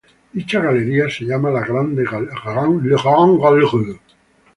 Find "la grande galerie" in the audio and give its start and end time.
1.51-3.99